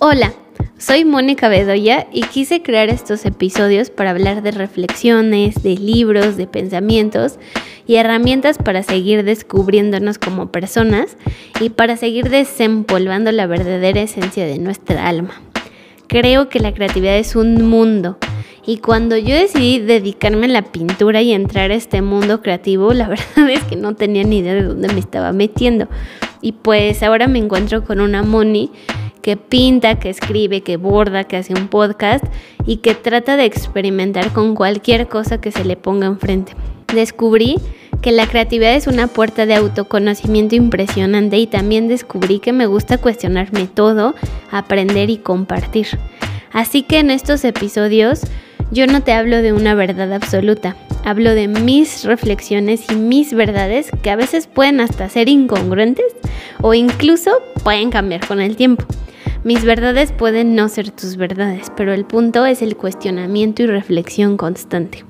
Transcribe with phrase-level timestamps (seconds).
[0.00, 0.32] Hola,
[0.78, 6.46] soy Mónica Bedoya y quise crear estos episodios para hablar de reflexiones, de libros, de
[6.46, 7.40] pensamientos
[7.84, 11.16] y herramientas para seguir descubriéndonos como personas
[11.60, 15.42] y para seguir desempolvando la verdadera esencia de nuestra alma.
[16.06, 18.18] Creo que la creatividad es un mundo
[18.64, 23.08] y cuando yo decidí dedicarme a la pintura y entrar a este mundo creativo, la
[23.08, 25.88] verdad es que no tenía ni idea de dónde me estaba metiendo.
[26.40, 28.70] Y pues ahora me encuentro con una Moni
[29.22, 32.24] que pinta, que escribe, que borda, que hace un podcast
[32.66, 36.54] y que trata de experimentar con cualquier cosa que se le ponga enfrente.
[36.94, 37.56] Descubrí
[38.00, 42.98] que la creatividad es una puerta de autoconocimiento impresionante y también descubrí que me gusta
[42.98, 44.14] cuestionarme todo,
[44.50, 45.86] aprender y compartir.
[46.52, 48.22] Así que en estos episodios
[48.70, 53.90] yo no te hablo de una verdad absoluta, hablo de mis reflexiones y mis verdades
[54.02, 56.06] que a veces pueden hasta ser incongruentes
[56.60, 57.30] o incluso
[57.64, 58.84] pueden cambiar con el tiempo.
[59.44, 64.36] Mis verdades pueden no ser tus verdades, pero el punto es el cuestionamiento y reflexión
[64.36, 65.04] constante.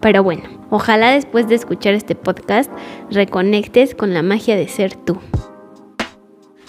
[0.00, 2.70] Pero bueno, ojalá después de escuchar este podcast
[3.10, 5.18] reconectes con la magia de ser tú.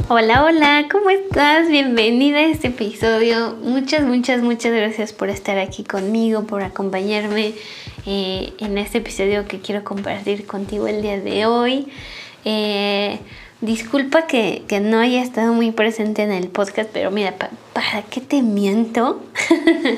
[0.09, 1.69] Hola, hola, ¿cómo estás?
[1.69, 3.55] Bienvenida a este episodio.
[3.61, 7.53] Muchas, muchas, muchas gracias por estar aquí conmigo, por acompañarme
[8.05, 11.87] eh, en este episodio que quiero compartir contigo el día de hoy.
[12.45, 13.19] Eh,
[13.63, 17.33] Disculpa que, no haya estado muy presente en el podcast, pero mira,
[17.71, 19.23] ¿para qué te miento?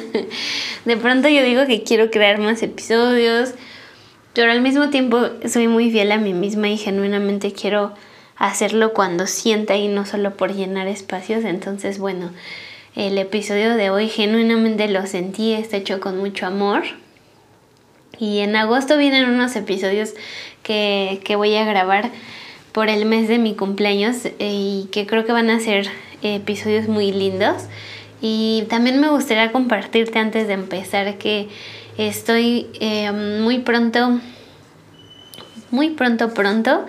[0.86, 3.56] de pronto yo digo que quiero crear más episodios,
[4.34, 5.18] pero al mismo tiempo
[5.48, 7.94] soy muy fiel a mí misma y genuinamente quiero
[8.38, 11.44] hacerlo cuando sienta y no solo por llenar espacios.
[11.46, 12.32] Entonces, bueno,
[12.96, 16.84] el episodio de hoy genuinamente lo sentí, está hecho con mucho amor.
[18.18, 20.14] Y en agosto vienen unos episodios
[20.64, 22.12] que, que voy a grabar
[22.72, 25.88] por el mes de mi cumpleaños eh, y que creo que van a ser
[26.22, 27.64] episodios muy lindos.
[28.22, 31.48] Y también me gustaría compartirte antes de empezar que
[31.98, 34.20] estoy eh, muy pronto,
[35.72, 36.86] muy pronto, pronto,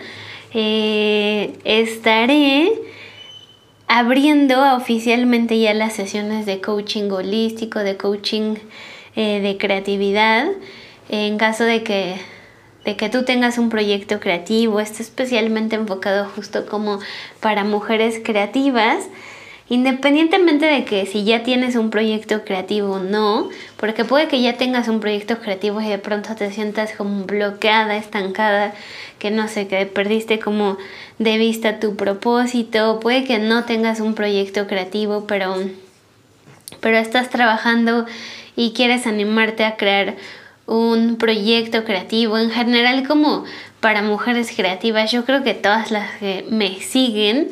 [0.59, 2.73] eh, estaré
[3.89, 8.55] abriendo oficialmente ya las sesiones de coaching holístico, de coaching
[9.15, 10.47] de creatividad,
[11.09, 12.17] en caso de que
[12.87, 17.01] de que tú tengas un proyecto creativo, esté especialmente enfocado justo como
[17.41, 19.09] para mujeres creativas,
[19.69, 24.57] independientemente de que si ya tienes un proyecto creativo o no, porque puede que ya
[24.57, 28.75] tengas un proyecto creativo y de pronto te sientas como bloqueada, estancada,
[29.19, 30.77] que no sé, que perdiste como
[31.19, 35.57] de vista tu propósito, puede que no tengas un proyecto creativo, pero,
[36.81, 38.07] pero estás trabajando
[38.55, 40.15] y quieres animarte a crear
[40.67, 43.45] un proyecto creativo, en general como
[43.81, 47.51] para mujeres creativas, yo creo que todas las que me siguen,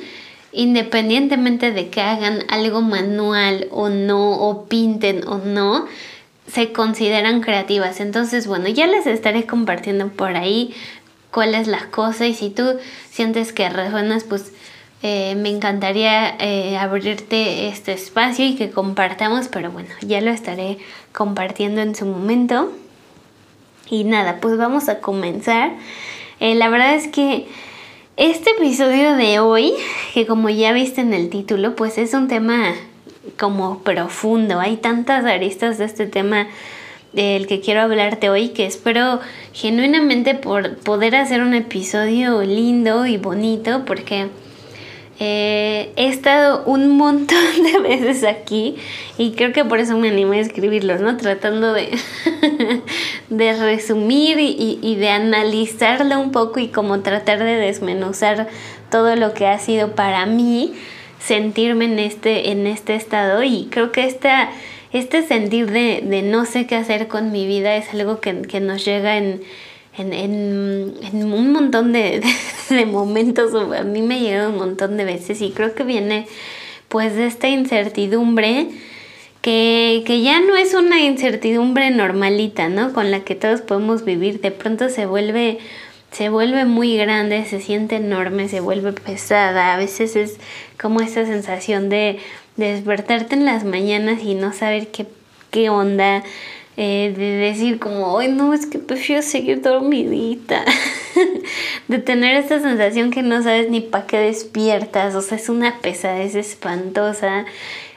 [0.54, 5.86] independientemente de que hagan algo manual o no, o pinten o no,
[6.46, 8.00] se consideran creativas.
[8.00, 10.74] Entonces, bueno, ya les estaré compartiendo por ahí
[11.30, 12.78] cuál es la cosa y si tú
[13.10, 14.52] sientes que resuenas, pues
[15.02, 20.78] eh, me encantaría eh, abrirte este espacio y que compartamos, pero bueno, ya lo estaré
[21.12, 22.72] compartiendo en su momento.
[23.90, 25.72] Y nada, pues vamos a comenzar.
[26.40, 27.46] Eh, la verdad es que
[28.16, 29.72] este episodio de hoy,
[30.12, 32.74] que como ya viste en el título, pues es un tema
[33.36, 34.60] como profundo.
[34.60, 36.46] Hay tantas aristas de este tema
[37.12, 39.20] del que quiero hablarte hoy que espero
[39.52, 44.28] genuinamente por poder hacer un episodio lindo y bonito porque
[45.20, 47.38] eh, he estado un montón
[47.72, 48.76] de veces aquí
[49.16, 51.16] y creo que por eso me animé a escribirlos, ¿no?
[51.16, 51.90] Tratando de,
[53.30, 58.48] de resumir y, y, de analizarlo un poco y como tratar de desmenuzar
[58.90, 60.72] todo lo que ha sido para mí
[61.20, 64.50] sentirme en este, en este estado y creo que esta,
[64.92, 68.60] este sentir de, de no sé qué hacer con mi vida es algo que, que
[68.60, 69.42] nos llega en
[69.96, 72.22] en, en, un montón de,
[72.68, 76.26] de, momentos, a mí me llega un montón de veces y creo que viene
[76.88, 78.68] pues de esta incertidumbre
[79.40, 82.92] que, que ya no es una incertidumbre normalita, ¿no?
[82.92, 85.58] Con la que todos podemos vivir, de pronto se vuelve
[86.14, 89.74] se vuelve muy grande, se siente enorme, se vuelve pesada.
[89.74, 90.38] A veces es
[90.80, 92.20] como esa sensación de,
[92.56, 95.08] de despertarte en las mañanas y no saber qué,
[95.50, 96.22] qué onda,
[96.76, 100.64] eh, de decir como, ay no, es que prefiero seguir dormidita,
[101.88, 105.78] de tener esta sensación que no sabes ni para qué despiertas, o sea, es una
[105.80, 107.44] pesadez espantosa,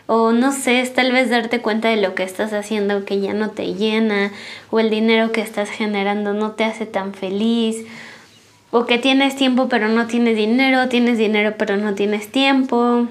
[0.06, 3.34] o no sé, es tal vez darte cuenta de lo que estás haciendo que ya
[3.34, 4.32] no te llena,
[4.70, 7.84] o el dinero que estás generando no te hace tan feliz,
[8.70, 13.08] o que tienes tiempo pero no tienes dinero, tienes dinero pero no tienes tiempo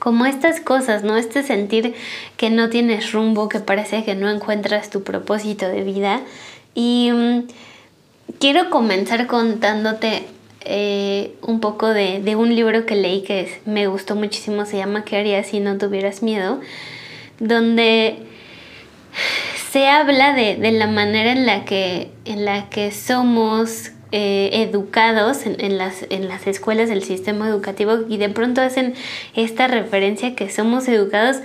[0.00, 1.16] como estas cosas, ¿no?
[1.16, 1.94] Este sentir
[2.36, 6.22] que no tienes rumbo, que parece que no encuentras tu propósito de vida.
[6.74, 7.42] Y mm,
[8.40, 10.24] quiero comenzar contándote
[10.64, 15.16] eh, un poco de, un libro que leí que me gustó muchísimo, se llama ¿Qué
[15.16, 16.60] harías si no tuvieras miedo?
[17.38, 18.16] Donde
[19.70, 25.78] se habla de, la manera en la que, en la que somos eh, educados en,
[25.78, 28.94] las, en las escuelas del sistema educativo y de pronto hacen
[29.34, 31.36] esta referencia que somos educados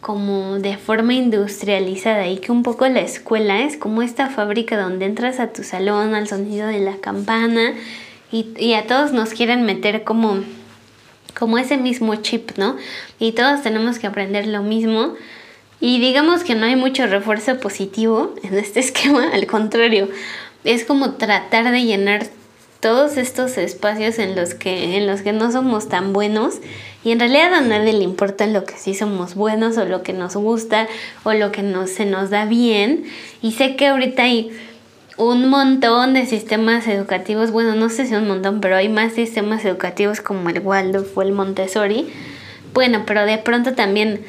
[0.00, 5.06] como de forma industrializada y que un poco la escuela es como esta fábrica donde
[5.06, 7.74] entras a tu salón al sonido de la campana
[8.30, 10.40] y, a todos nos quieren meter como,
[11.38, 12.76] como ese mismo chip, ¿no?
[13.18, 15.14] Y todos tenemos que aprender lo mismo.
[15.80, 20.08] Y digamos que no hay mucho refuerzo positivo en este esquema, al contrario,
[20.68, 22.26] es como tratar de llenar
[22.80, 26.56] todos estos espacios en los que en los que no somos tan buenos
[27.02, 30.12] y en realidad a nadie le importa lo que sí somos buenos o lo que
[30.12, 30.86] nos gusta
[31.24, 33.04] o lo que no, se nos da bien
[33.40, 34.52] y sé que ahorita hay
[35.16, 39.64] un montón de sistemas educativos, bueno, no sé si un montón, pero hay más sistemas
[39.64, 42.08] educativos como el Waldorf o el Montessori.
[42.72, 44.24] Bueno, pero de pronto también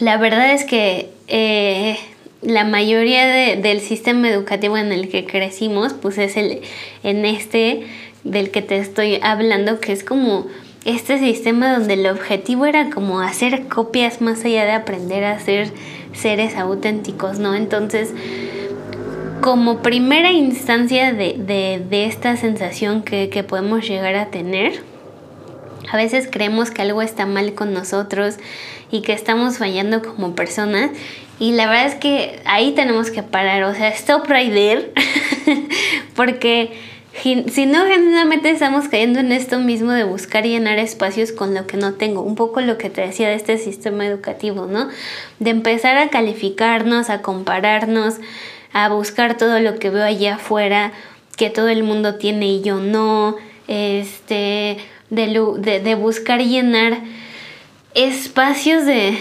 [0.00, 1.96] la verdad es que eh,
[2.42, 6.60] la mayoría del sistema educativo en el que crecimos, pues es el
[7.04, 7.86] en este
[8.24, 10.46] del que te estoy hablando, que es como
[10.84, 15.70] este sistema donde el objetivo era como hacer copias más allá de aprender a ser
[16.12, 17.54] seres auténticos, ¿no?
[17.54, 18.12] Entonces,
[19.40, 24.82] como primera instancia de, esta sensación que, que podemos llegar a tener,
[25.90, 28.36] a veces creemos que algo está mal con nosotros
[28.90, 30.90] y que estamos fallando como personas
[31.38, 34.92] y la verdad es que ahí tenemos que parar, o sea, stop right there,
[36.16, 36.72] porque
[37.20, 41.76] si no, genuinamente estamos cayendo en esto mismo de buscar llenar espacios con lo que
[41.76, 42.22] no tengo.
[42.22, 44.88] Un poco lo que te decía de este sistema educativo, ¿no?
[45.38, 48.14] De empezar a calificarnos, a compararnos,
[48.72, 50.92] a buscar todo lo que veo allá afuera,
[51.36, 53.36] que todo el mundo tiene y yo no.
[53.68, 54.78] Este,
[55.10, 56.98] de, de, de buscar llenar
[57.94, 59.18] espacios de,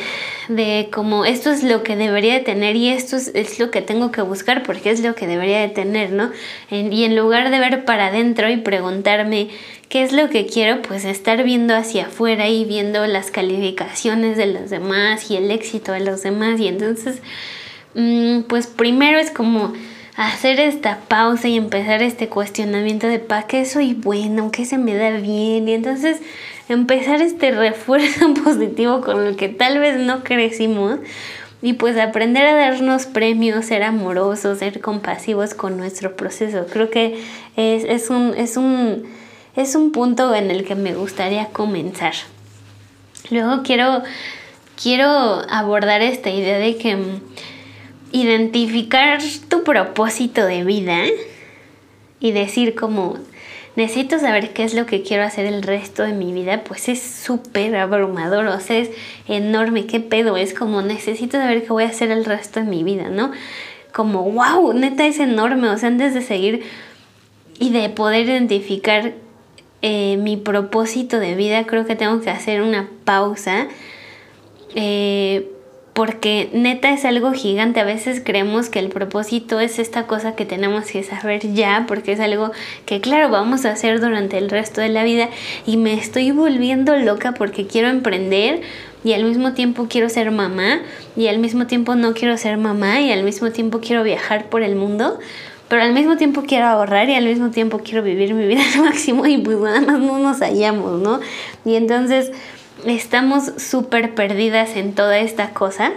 [0.56, 4.12] de como esto es lo que debería de tener y esto es, lo que tengo
[4.12, 6.32] que buscar porque es lo que debería de tener, ¿no?
[6.70, 9.50] y en lugar de ver para adentro y preguntarme
[9.88, 14.48] qué es lo que quiero, pues estar viendo hacia afuera y viendo las calificaciones de
[14.48, 17.22] los demás y el éxito de los demás y entonces,
[17.96, 19.74] mm, pues primero es como
[20.16, 24.96] hacer esta pausa y empezar este cuestionamiento de para qué soy bueno, qué se me
[24.96, 26.20] da bien y entonces
[26.74, 31.00] empezar este refuerzo positivo con el que tal vez no crecimos
[31.62, 36.66] y pues aprender a darnos premios, ser amorosos, ser compasivos con nuestro proceso.
[36.72, 37.24] Creo que
[37.56, 39.04] es, es, un, es, un,
[39.56, 42.14] es un punto en el que me gustaría comenzar.
[43.30, 44.02] Luego quiero,
[44.82, 46.98] quiero abordar esta idea de que
[48.12, 51.04] identificar tu propósito de vida
[52.20, 53.18] y decir como
[53.76, 57.02] necesito saber qué es lo que quiero hacer el resto de mi vida, pues es
[57.02, 58.92] súper abrumador, o sea, es
[59.28, 62.84] enorme, qué pedo, es como necesito saber qué voy a hacer el resto de mi
[62.84, 63.32] vida, ¿no?
[63.94, 66.64] Como, wow, neta es enorme, o sea, antes de seguir
[67.60, 69.14] y de poder identificar
[69.82, 73.68] eh, mi propósito de vida, creo que tengo que hacer una pausa.
[74.76, 75.50] Eh,
[75.94, 77.80] porque neta es algo gigante.
[77.80, 82.14] A veces creemos que el propósito es esta cosa que tenemos que saber ya, porque
[82.14, 82.52] es algo
[82.86, 85.30] que claro, vamos a hacer durante el resto de la vida
[85.66, 88.62] y me estoy volviendo loca porque quiero emprender
[89.04, 90.82] y al mismo tiempo quiero ser mamá
[91.16, 94.62] y al mismo tiempo no quiero ser mamá y al mismo tiempo quiero viajar por
[94.62, 95.20] el mundo.
[95.68, 98.82] Pero al mismo tiempo quiero ahorrar y al mismo tiempo quiero vivir mi vida al
[98.84, 101.22] máximo y pues nada más no nos hallamos, ¿no?
[101.64, 102.32] Y entonces
[102.86, 105.92] estamos súper perdidas en toda esta cosa.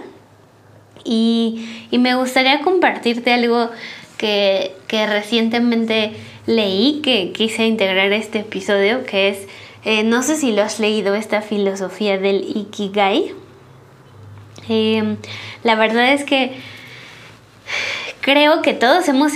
[1.03, 3.69] Y, me gustaría compartirte algo
[4.17, 6.13] que, recientemente
[6.45, 9.47] leí, que quise integrar este episodio, que es,
[9.83, 13.33] eh, no sé si lo has leído, esta filosofía del Ikigai.
[14.67, 15.17] Eh,
[15.63, 16.53] la verdad es que
[18.25, 19.33] creo que todos hemos,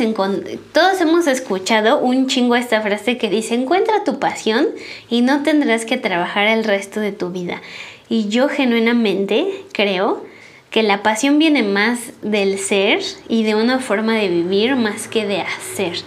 [0.73, 4.67] todos hemos escuchado un chingo esta frase que dice, encuentra tu pasión
[5.11, 7.61] y no tendrás que trabajar el resto de tu vida.
[8.09, 10.25] Y yo genuinamente creo
[10.71, 15.27] que la pasión viene más del ser y de una forma de vivir más que
[15.27, 15.99] de hacer.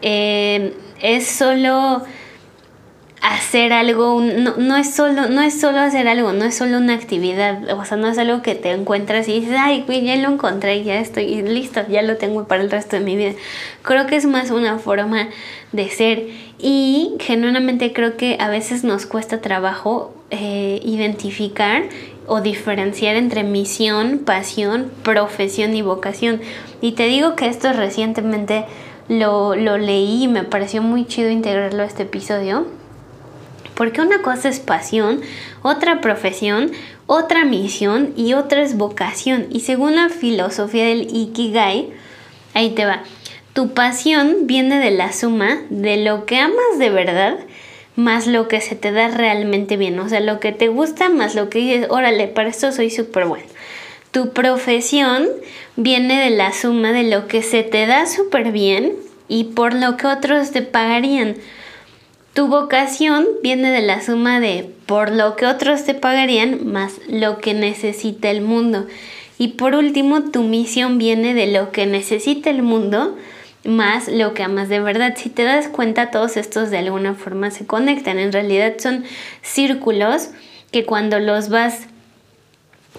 [0.00, 2.04] Eh, es solo
[3.54, 6.94] hacer algo, no, no, es solo, no es solo hacer algo, no es solo una
[6.94, 10.82] actividad, o sea, no es algo que te encuentras y dices, ay, ya lo encontré,
[10.82, 13.30] ya estoy listo, ya lo tengo para el resto de mi vida.
[13.82, 15.28] Creo que es más una forma
[15.70, 16.26] de ser
[16.58, 21.84] y genuinamente creo que a veces nos cuesta trabajo eh, identificar
[22.26, 26.40] o diferenciar entre misión, pasión, profesión y vocación.
[26.80, 28.64] Y te digo que esto recientemente
[29.08, 32.66] lo, lo leí y me pareció muy chido integrarlo a este episodio.
[33.74, 35.20] Porque una cosa es pasión,
[35.62, 36.70] otra profesión,
[37.06, 39.46] otra misión y otra es vocación.
[39.50, 41.92] Y según la filosofía del Ikigai,
[42.54, 43.02] ahí te va.
[43.52, 47.38] Tu pasión viene de la suma de lo que amas de verdad
[47.96, 49.98] más lo que se te da realmente bien.
[49.98, 53.26] O sea, lo que te gusta más lo que dices, órale, para esto soy súper
[53.26, 53.46] bueno.
[54.10, 55.28] Tu profesión
[55.76, 58.92] viene de la suma de lo que se te da súper bien
[59.28, 61.36] y por lo que otros te pagarían.
[62.34, 67.38] Tu vocación viene de la suma de por lo que otros te pagarían más lo
[67.38, 68.86] que necesita el mundo.
[69.38, 73.16] Y por último, tu misión viene de lo que necesita el mundo
[73.64, 75.14] más lo que amas de verdad.
[75.16, 78.18] Si te das cuenta, todos estos de alguna forma se conectan.
[78.18, 79.04] En realidad son
[79.42, 80.30] círculos
[80.70, 81.86] que cuando los vas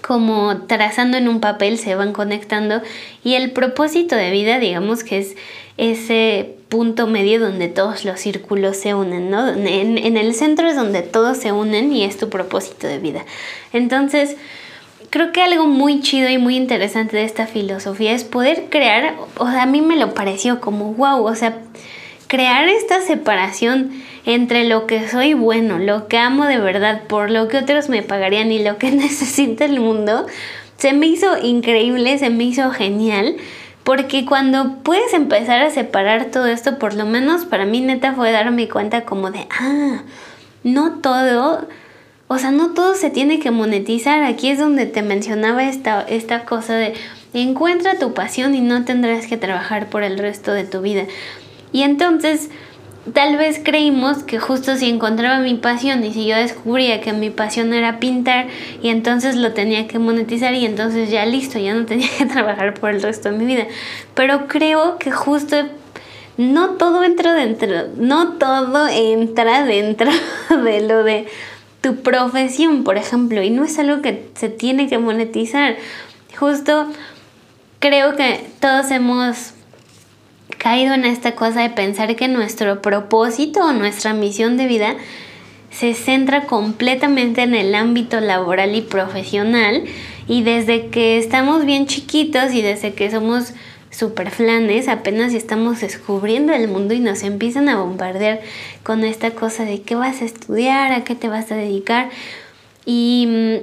[0.06, 2.80] como trazando en un papel se van conectando
[3.24, 5.36] y el propósito de vida digamos que es
[5.78, 9.48] ese punto medio donde todos los círculos se unen, ¿no?
[9.48, 13.24] En, en el centro es donde todos se unen y es tu propósito de vida.
[13.72, 14.36] Entonces,
[15.10, 19.50] creo que algo muy chido y muy interesante de esta filosofía es poder crear, o
[19.50, 21.58] sea, a mí me lo pareció como wow, o sea,
[22.26, 23.90] crear esta separación
[24.26, 28.02] entre lo que soy bueno, lo que amo de verdad, por lo que otros me
[28.02, 30.26] pagarían y lo que necesita el mundo,
[30.76, 33.36] se me hizo increíble, se me hizo genial.
[33.84, 38.32] Porque cuando puedes empezar a separar todo esto, por lo menos para mí neta fue
[38.32, 40.02] darme cuenta como de, ah,
[40.64, 41.68] no todo
[42.28, 44.24] o sea, no todo se tiene que monetizar.
[44.24, 46.94] Aquí es donde te mencionaba esta, esta cosa de
[47.32, 51.04] encuentra tu pasión y no tendrás que trabajar por el resto de tu vida.
[51.72, 52.50] Y entonces,
[53.12, 57.30] tal vez creímos que justo si encontraba mi pasión y si yo descubría que mi
[57.30, 58.48] pasión era pintar
[58.82, 62.74] y entonces lo tenía que monetizar y entonces ya listo, ya no tenía que trabajar
[62.74, 63.66] por el resto de mi vida.
[64.14, 65.56] Pero creo que justo
[66.36, 70.10] no todo entra dentro, no todo entra dentro
[70.64, 71.26] de lo de
[71.80, 75.76] tu profesión, por ejemplo, y no es algo que se tiene que monetizar.
[76.36, 76.88] Justo
[77.78, 79.52] creo que todos hemos
[80.58, 84.96] caído en esta cosa de pensar que nuestro propósito o nuestra misión de vida
[85.70, 89.84] se centra completamente en el ámbito laboral y profesional
[90.26, 93.52] y desde que estamos bien chiquitos y desde que somos
[93.90, 98.40] super flanes, apenas estamos descubriendo el mundo y nos empiezan a bombardear
[98.82, 102.10] con esta cosa de qué vas a estudiar, a qué te vas a dedicar.
[102.84, 103.60] Y,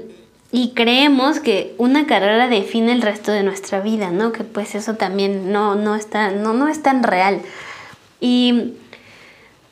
[0.56, 4.32] y creemos que una carrera define el resto de nuestra vida, ¿no?
[4.32, 7.42] Que pues eso también no, no, está, no, no es tan real.
[8.22, 8.76] Y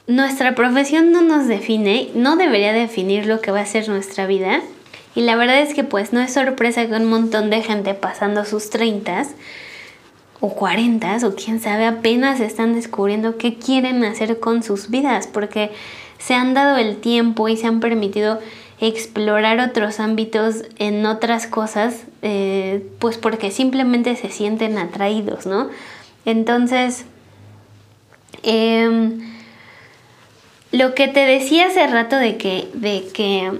[0.07, 4.61] nuestra profesión no nos define, no debería definir lo que va a ser nuestra vida.
[5.13, 8.43] Y la verdad es que pues no es sorpresa que un montón de gente pasando
[8.43, 9.35] sus treintas
[10.39, 15.69] o 40 o quién sabe, apenas están descubriendo qué quieren hacer con sus vidas, porque
[16.17, 18.39] se han dado el tiempo y se han permitido
[18.81, 25.69] explorar otros ámbitos en otras cosas, eh, pues porque simplemente se sienten atraídos, ¿no?
[26.25, 27.05] Entonces,
[28.43, 29.21] em,
[30.71, 33.51] lo que te decía hace rato de que, de que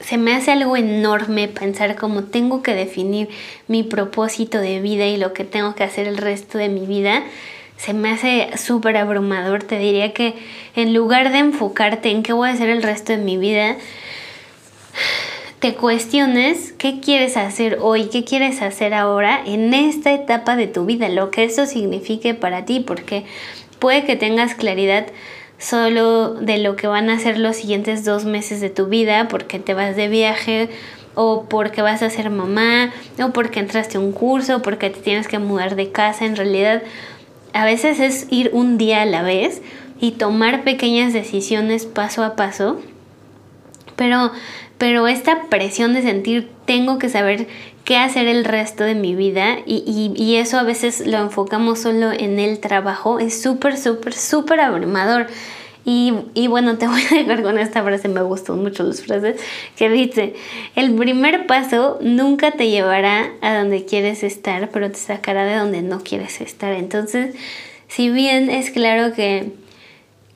[0.00, 3.28] se me hace algo enorme pensar cómo tengo que definir
[3.68, 7.22] mi propósito de vida y lo que tengo que hacer el resto de mi vida.
[7.76, 9.64] Se me hace súper abrumador.
[9.64, 10.34] Te diría que
[10.76, 13.76] en lugar de enfocarte en qué voy a hacer el resto de mi vida,
[15.60, 20.84] te cuestiones qué quieres hacer hoy, qué quieres hacer ahora en esta etapa de tu
[20.84, 23.24] vida, lo que eso signifique para ti, porque
[23.78, 25.06] puede que tengas claridad
[25.58, 29.60] solo de lo que van a ser los siguientes dos meses de tu vida porque
[29.60, 30.68] te vas de viaje
[31.14, 35.00] o porque vas a ser mamá o porque entraste a un curso o porque te
[35.00, 36.24] tienes que mudar de casa.
[36.24, 36.82] En realidad,
[37.52, 39.62] a veces es ir un día a la vez
[40.00, 42.80] y tomar pequeñas decisiones paso a paso.
[43.94, 44.32] Pero,
[44.82, 47.46] pero esta presión de sentir tengo que saber
[47.84, 52.10] qué hacer el resto de mi vida y, y, eso a veces lo enfocamos solo
[52.10, 55.28] en el trabajo, es súper, súper, súper abrumador.
[55.84, 59.40] Y, y, bueno, te voy a dejar con esta frase, me gustan mucho las frases,
[59.76, 60.34] que dice,
[60.74, 65.82] el primer paso nunca te llevará a donde quieres estar, pero te sacará de donde
[65.82, 66.72] no quieres estar.
[66.72, 67.36] Entonces,
[67.86, 69.52] si bien es claro que,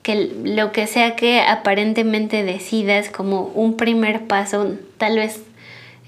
[0.07, 5.41] que lo que sea que aparentemente decidas como un primer paso, tal vez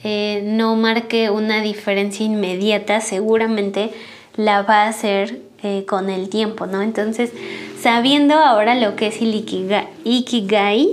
[0.06, 3.92] eh, no marque una diferencia inmediata, seguramente
[4.38, 6.82] la va a hacer eh, con el tiempo, ¿no?
[6.82, 7.34] Entonces,
[7.82, 10.88] sabiendo ahora lo que es el Ikigai,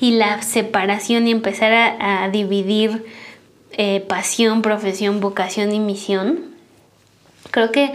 [0.00, 3.04] y la separación y empezar a, dividir
[3.72, 6.38] eh, pasión, profesión, vocación y misión,
[7.50, 7.92] creo que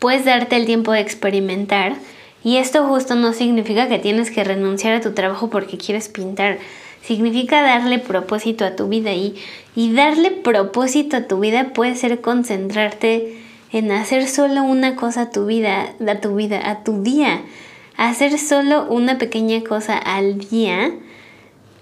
[0.00, 1.94] puedes darte el tiempo de experimentar
[2.42, 6.58] y esto justo no significa que tienes que renunciar a tu trabajo porque quieres pintar.
[7.02, 9.36] Significa darle propósito a tu vida y,
[9.74, 13.38] y darle propósito a tu vida puede ser concentrarte
[13.72, 17.42] en hacer solo una cosa a tu vida, a tu vida, a tu día.
[17.96, 20.92] Hacer solo una pequeña cosa al día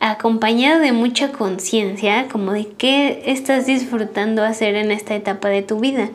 [0.00, 5.80] acompañado de mucha conciencia como de qué estás disfrutando hacer en esta etapa de tu
[5.80, 6.10] vida.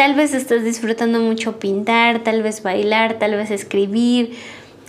[0.00, 4.34] Tal vez estás disfrutando mucho pintar, tal vez bailar, tal vez escribir,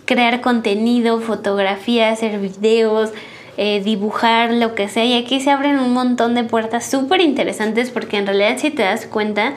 [0.05, 3.09] crear contenido, fotografía, hacer videos,
[3.57, 5.03] eh, dibujar, lo que sea.
[5.03, 8.83] Y aquí se abren un montón de puertas súper interesantes porque en realidad si te
[8.83, 9.53] das cuenta,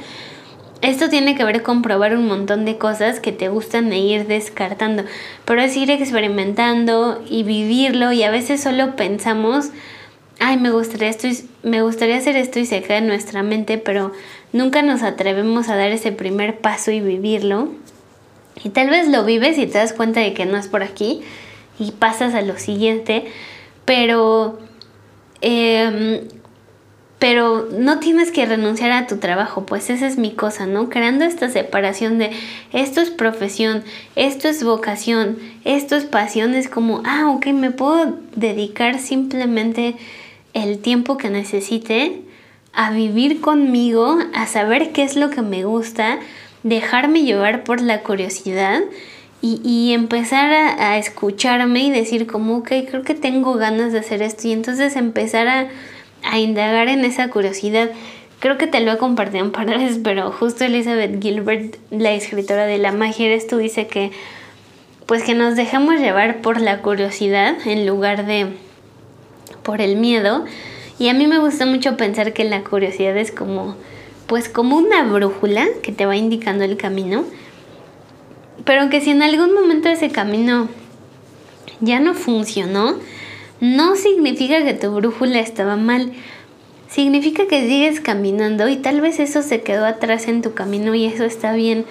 [0.83, 4.27] esto tiene que ver con probar un montón de cosas que te gustan e ir
[4.27, 5.05] descartando.
[5.45, 9.71] Pero es ir experimentando y vivirlo y a veces solo pensamos
[10.41, 11.29] ay, me gustaría, esto
[11.63, 14.13] me gustaría hacer esto y se queda en nuestra mente, pero
[14.55, 17.69] nunca nos atrevemos a dar ese primer paso y vivirlo.
[18.63, 21.23] Y tal vez lo vives y te das cuenta de que no es por aquí
[21.79, 23.25] y pasas a lo siguiente,
[23.85, 24.61] pero,
[25.41, 26.21] em,
[27.19, 30.89] pero no tienes que renunciar a tu trabajo, pues esa es mi cosa, ¿no?
[30.89, 32.31] Creando esta separación de
[32.73, 33.83] esto es profesión,
[34.15, 39.97] esto es vocación, esto es pasión, es como, ah, ok, me puedo dedicar simplemente
[40.53, 42.23] el tiempo que necesite
[42.75, 46.19] a vivir conmigo, a saber qué es lo que me gusta,
[46.63, 48.83] dejarme llevar por la curiosidad
[49.47, 54.49] y, empezar a, escucharme y decir como, ok, creo que tengo ganas de hacer esto
[54.49, 55.69] y entonces empezar a,
[56.23, 57.91] a indagar en esa curiosidad.
[58.41, 62.13] Creo que te lo he compartido un par de veces, pero justo Elizabeth Gilbert, la
[62.13, 64.13] escritora de La magia esto, dice que
[65.05, 68.47] pues que nos dejamos llevar por la curiosidad en lugar de
[69.63, 70.45] por el miedo.
[70.99, 73.77] Y a mí me gusta mucho pensar que la curiosidad es como,
[74.27, 77.25] pues como una brújula que te va indicando el camino.
[78.65, 80.69] Pero que si en algún momento ese camino
[81.81, 82.97] ya no funcionó,
[83.61, 86.13] no significa que tu brújula estaba mal.
[86.89, 91.07] Significa que sigues caminando y tal vez eso se quedó atrás en tu camino y
[91.07, 91.85] eso está bien.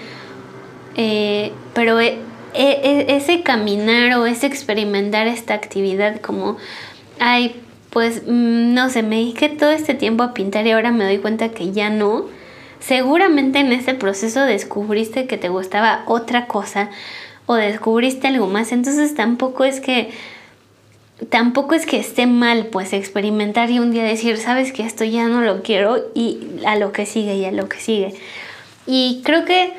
[0.96, 2.20] Eh, pero e,
[2.54, 6.58] e, ese caminar o ese experimentar esta actividad como,
[7.20, 7.56] ay,
[7.94, 11.20] pues mm, no sé, me dediqué todo este tiempo a pintar y ahora me doy
[11.20, 12.26] cuenta que ya no.
[12.80, 16.90] Seguramente en ese proceso descubriste que te gustaba otra cosa
[17.46, 20.10] o descubriste algo más, entonces tampoco es que
[21.30, 25.28] tampoco es que esté mal pues experimentar y un día decir, sabes que esto ya
[25.28, 28.16] no lo quiero y a lo que sigue y a lo que sigue.
[28.88, 29.74] Y creo que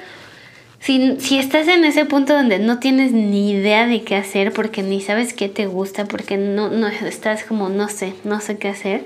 [0.84, 5.00] si, estás en ese punto donde no tienes ni idea de qué hacer, porque ni
[5.00, 9.02] sabes qué te gusta, porque no, no estás como no sé, no sé qué hacer,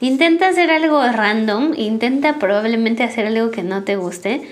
[0.00, 4.42] intenta hacer algo random, intenta probablemente hacer algo que no te guste.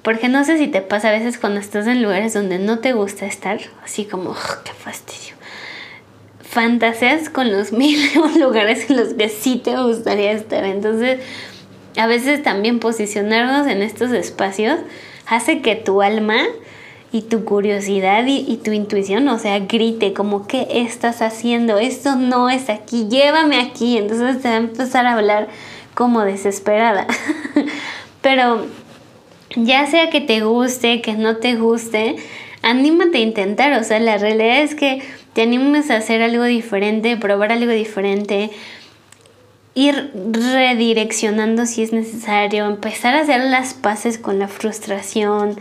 [0.00, 2.94] Porque no sé si te pasa a veces cuando estás en lugares donde no te
[2.94, 5.34] gusta estar, así como, qué fastidio.
[6.40, 8.00] Fantaseas con los mil
[8.40, 10.64] lugares en los que sí te gustaría estar.
[10.64, 11.20] Entonces,
[11.98, 14.78] a veces también posicionarnos en estos espacios
[15.30, 16.42] hace que tu alma
[17.12, 21.78] y tu curiosidad y, tu intuición, o sea, grite como, ¿qué estás haciendo?
[21.78, 23.96] Esto no es aquí, llévame aquí.
[23.96, 25.48] Entonces te va a empezar a hablar
[25.94, 27.06] como desesperada.
[28.22, 28.66] Pero
[29.56, 32.16] ya sea que te guste, que no te guste,
[32.62, 33.72] anímate a intentar.
[33.80, 38.50] O sea, la realidad es que te animes a hacer algo diferente, probar algo diferente,
[39.74, 45.58] ir redireccionando si es necesario, empezar a hacer las paces con la frustración,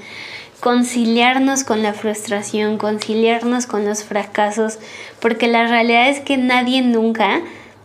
[0.60, 4.80] conciliarnos con la frustración, conciliarnos con los fracasos,
[5.19, 7.41] porque la realidad es que nadie nunca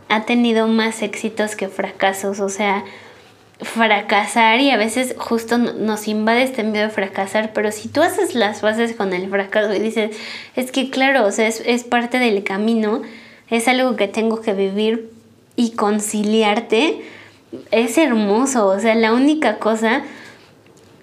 [0.09, 2.85] ha tenido más éxitos que fracasos, o sea,
[3.61, 8.35] fracasar y a veces justo nos invade este miedo de fracasar, pero si tú haces
[8.35, 10.17] las bases con el fracaso y dices,
[10.57, 13.03] es que claro, o sea, es, es parte del camino,
[13.51, 15.11] es algo que tengo que vivir,
[15.57, 17.03] y conciliarte
[17.71, 18.67] es hermoso.
[18.67, 20.03] O sea, la única cosa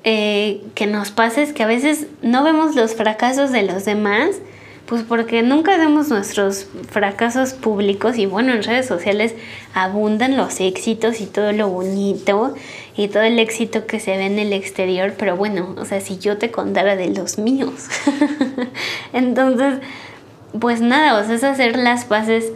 [0.04, 4.38] eh, que nos pasa es que a veces no vemos los fracasos de los demás,
[4.86, 9.36] pues porque nunca vemos nuestros fracasos públicos y bueno, en redes sociales
[9.74, 12.56] abundan los éxitos y todo lo bonito
[12.98, 16.18] y todo el éxito que se ve en el exterior, pero bueno, o sea, si
[16.18, 17.88] yo te contara de los míos.
[19.14, 19.76] Entonces,
[20.60, 22.52] pues nada, o sea, es hacer las paces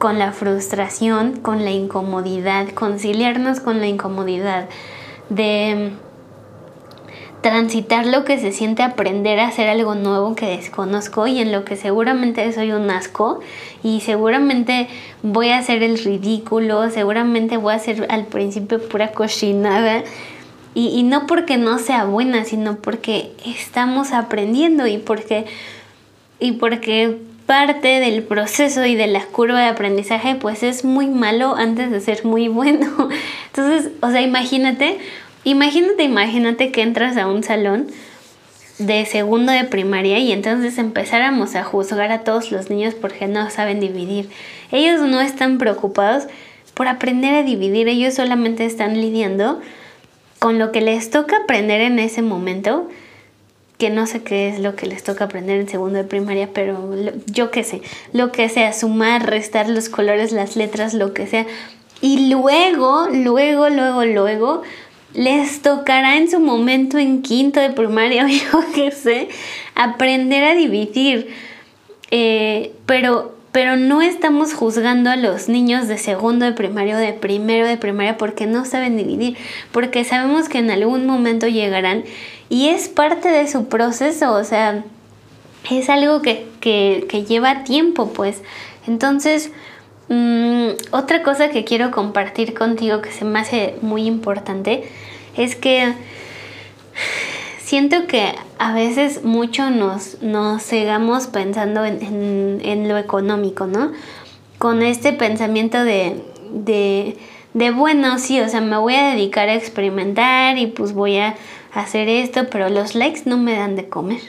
[0.00, 4.66] con la frustración, con la incomodidad, conciliarnos con la incomodidad,
[5.28, 5.92] de,
[7.42, 11.66] transitar lo que se siente aprender a hacer algo nuevo que desconozco y en lo
[11.66, 13.40] que seguramente soy un asco
[13.82, 14.88] y seguramente
[15.22, 20.02] voy a hacer el ridículo, seguramente voy a hacer al principio pura cochinada
[20.74, 25.44] y, y no porque no sea buena, sino porque estamos aprendiendo y porque,
[26.38, 31.56] y porque parte del proceso y de la curva de aprendizaje pues es muy malo
[31.56, 33.08] antes de ser muy bueno.
[33.46, 34.98] Entonces, o sea, imagínate
[35.44, 37.86] Imagínate, imagínate que entras a un salón
[38.78, 43.48] de segundo de primaria y entonces empezáramos a juzgar a todos los niños porque no
[43.50, 44.28] saben dividir.
[44.70, 46.24] Ellos no están preocupados
[46.74, 49.60] por aprender a dividir, ellos solamente están lidiando
[50.38, 52.88] con lo que les toca aprender en ese momento,
[53.80, 56.94] que no sé qué es lo que les toca aprender en segundo de primaria, pero
[57.26, 57.80] yo qué sé,
[58.12, 61.46] lo que sea, sumar, restar los colores, las letras, lo que sea.
[62.02, 64.62] Y luego, luego, luego, luego
[65.14, 69.28] les tocará en su momento en quinto de primaria o yo qué sé,
[69.74, 71.28] aprender a dividir.
[72.10, 77.66] Eh, pero, pero no estamos juzgando a los niños de segundo de primaria de primero
[77.66, 79.36] de primaria porque no saben dividir,
[79.72, 82.04] porque sabemos que en algún momento llegarán
[82.48, 84.84] y es parte de su proceso, o sea,
[85.70, 88.42] es algo que, que lleva tiempo, pues.
[88.86, 89.50] Entonces,
[90.12, 94.82] Mm, otra cosa que quiero compartir contigo que se me hace muy importante
[95.36, 95.94] es que
[97.70, 103.92] siento que a veces mucho nos, nos cegamos pensando en, lo económico, ¿no?
[104.58, 106.20] Con este pensamiento de,
[106.52, 107.16] de,
[107.54, 111.36] de, bueno, sí, o sea, me voy a dedicar a experimentar y pues voy a
[111.72, 114.20] hacer esto, pero los likes no me dan de comer,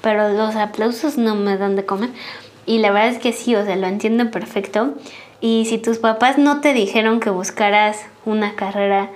[0.00, 2.10] pero los aplausos no me dan de comer.
[2.66, 4.94] Y la verdad es que sí, o sea, lo entiendo perfecto.
[5.40, 9.10] Y si tus papás no te dijeron que buscaras una carrera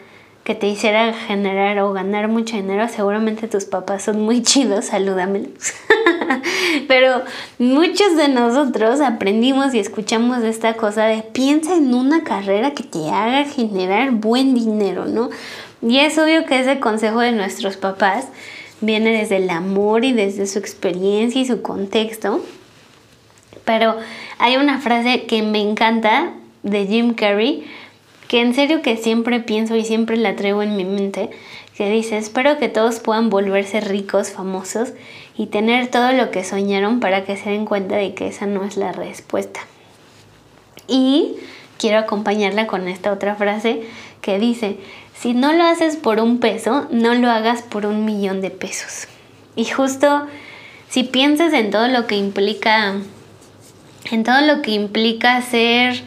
[0.51, 5.75] que te hiciera generar o ganar mucho dinero, seguramente tus papás son muy chidos, salúdamelos.
[6.89, 7.23] Pero
[7.61, 13.11] muchos de nosotros aprendimos y escuchamos esta cosa de piensa en una carrera que te
[13.11, 15.31] haga generar buen dinero, ¿no?
[15.83, 18.27] Y es obvio que ese consejo de nuestros papás
[18.81, 22.45] viene desde el amor y desde su experiencia y su contexto.
[23.65, 23.95] Pero
[24.39, 26.33] hay una frase que me encanta
[26.65, 27.69] de Jim Carrey,
[28.31, 31.31] que en serio que siempre pienso y siempre la traigo en mi mente,
[31.77, 34.90] que dice, espero que todos puedan volverse ricos, famosos
[35.37, 38.64] y tener todo lo que soñaron para que se den cuenta de que esa no
[38.64, 39.59] es la respuesta.
[40.87, 41.38] Y
[41.77, 43.83] quiero acompañarla con esta otra frase
[44.21, 44.77] que dice,
[45.12, 49.09] si no lo haces por un peso, no lo hagas por un millón de pesos.
[49.57, 50.29] Y justo
[50.88, 52.95] si piensas en todo lo que implica
[54.09, 56.01] en todo lo que implica ser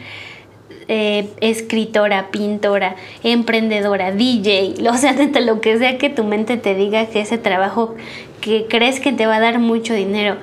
[0.88, 6.74] eh, escritora, pintora, emprendedora, DJ, o sea, de lo que sea que tu mente te
[6.74, 7.94] diga que ese trabajo
[8.40, 10.36] que crees que te va a dar mucho dinero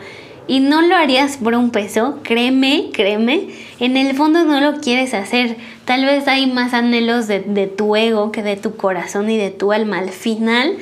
[0.47, 3.49] y no lo harías por un peso, créeme, créeme,
[3.79, 5.55] en el fondo no lo quieres hacer.
[5.85, 9.51] Tal vez hay más anhelos de, de tu ego que de tu corazón y de
[9.51, 9.99] tu alma.
[9.99, 10.75] Al final,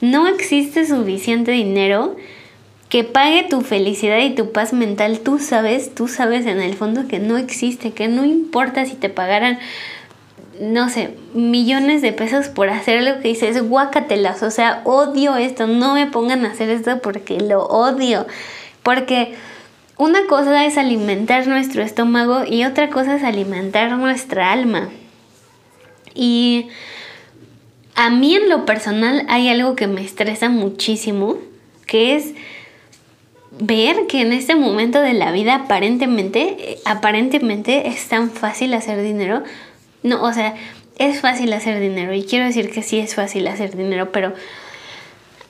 [0.00, 2.16] no existe suficiente dinero
[2.96, 7.06] que pague tu felicidad y tu paz mental, tú sabes, tú sabes en el fondo
[7.06, 9.58] que no existe, que no importa si te pagaran,
[10.62, 15.66] no sé, millones de pesos por hacer lo que dices, guácatelas, o sea, odio esto,
[15.66, 18.26] no me pongan a hacer esto porque lo odio,
[18.82, 19.34] porque
[19.98, 24.88] una cosa es alimentar nuestro estómago y otra cosa es alimentar nuestra alma.
[26.14, 26.68] Y
[27.94, 31.36] a mí en lo personal hay algo que me estresa muchísimo,
[31.86, 32.32] que es
[33.58, 39.02] ver que en este momento de la vida aparentemente, eh, aparentemente es tan fácil hacer
[39.02, 39.42] dinero.
[40.02, 40.54] No, o sea,
[40.98, 44.32] es fácil hacer dinero y quiero decir que sí es fácil hacer dinero, pero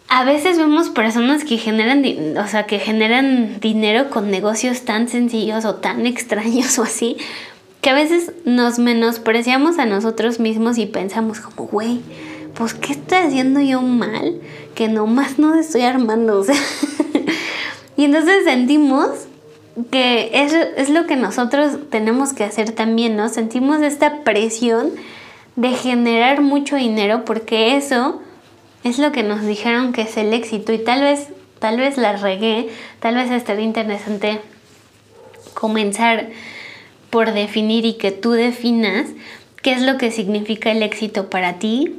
[0.08, 2.04] a veces vemos personas que generan,
[2.36, 7.16] o sea, que generan dinero con negocios tan sencillos o tan extraños o así,
[7.80, 12.00] que a veces nos menospreciamos a nosotros mismos y pensamos como, güey,
[12.54, 14.40] pues ¿qué estoy haciendo yo mal?
[14.74, 16.56] Que nomás no estoy armando, o sea,
[17.96, 19.26] Y entonces sentimos
[19.90, 23.28] que es, es lo que nosotros tenemos que hacer también, ¿no?
[23.28, 24.90] Sentimos esta presión
[25.56, 28.20] de generar mucho dinero porque eso
[28.84, 31.28] es lo que nos dijeron que es el éxito y tal vez,
[31.58, 32.68] tal vez la regué,
[33.00, 34.40] tal vez estaría interesante
[35.54, 36.28] comenzar
[37.10, 39.06] por definir y que tú definas
[39.62, 41.96] qué es lo que significa el éxito para ti,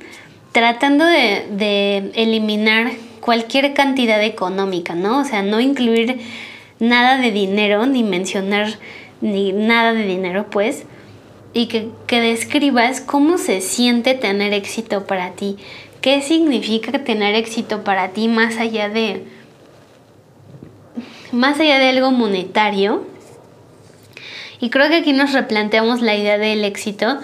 [0.51, 2.91] tratando de, de eliminar
[3.27, 5.19] cualquier cantidad económica, ¿no?
[5.19, 6.17] O sea, no incluir
[6.79, 8.79] nada de dinero, ni mencionar
[9.19, 10.85] ni nada de dinero, pues,
[11.51, 15.57] y que, describas cómo se siente tener éxito para ti,
[15.99, 19.25] qué significa tener éxito para ti más allá de
[21.33, 23.05] más allá de algo monetario.
[24.61, 27.19] Y creo que aquí nos replanteamos la idea del éxito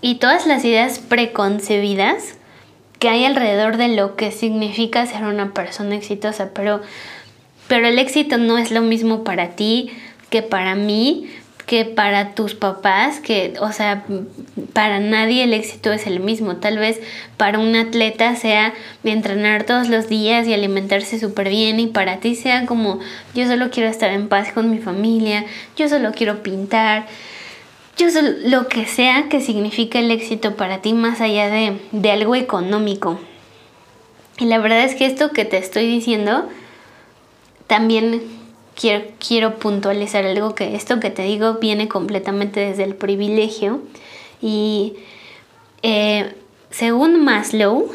[0.00, 2.36] y todas las ideas preconcebidas
[3.04, 6.80] que hay alrededor de lo que significa ser una persona exitosa, pero
[7.68, 9.90] pero el éxito no es lo mismo para ti
[10.30, 11.28] que para mí,
[11.66, 14.06] que para tus papás, que, o sea,
[14.72, 16.56] para nadie el éxito es el mismo.
[16.56, 16.98] Tal vez
[17.36, 18.72] para un atleta sea
[19.04, 23.00] entrenar todos los días y alimentarse súper bien y para ti sea como
[23.34, 25.44] yo solo quiero estar en paz con mi familia,
[25.76, 27.04] yo solo quiero pintar,
[27.96, 28.06] yo
[28.44, 33.20] lo que sea que signifique el éxito para ti más allá de, de algo económico.
[34.38, 36.48] Y la verdad es que esto que te estoy diciendo
[37.66, 38.22] también
[38.74, 43.80] quiero, quiero puntualizar algo que esto que te digo viene completamente desde el privilegio
[44.42, 44.94] y
[45.82, 46.34] eh,
[46.70, 47.90] según Maslow